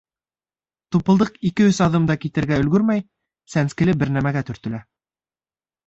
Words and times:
Тупылдыҡ 0.95 1.37
ике-өс 1.51 1.83
аҙым 1.87 2.09
да 2.13 2.17
китергә 2.25 2.59
өлгөрмәй, 2.65 3.07
сәнскеле 3.57 3.99
бер 4.05 4.15
нәмәгә 4.21 4.47
төртөлә. 4.53 4.85